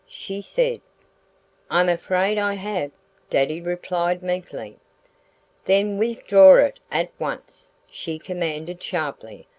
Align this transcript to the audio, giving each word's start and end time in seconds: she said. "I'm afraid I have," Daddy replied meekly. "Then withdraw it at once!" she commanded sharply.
she 0.07 0.41
said. 0.41 0.81
"I'm 1.69 1.87
afraid 1.87 2.39
I 2.39 2.55
have," 2.55 2.89
Daddy 3.29 3.61
replied 3.61 4.23
meekly. 4.23 4.77
"Then 5.65 5.99
withdraw 5.99 6.55
it 6.55 6.79
at 6.91 7.11
once!" 7.19 7.69
she 7.85 8.17
commanded 8.17 8.81
sharply. 8.81 9.47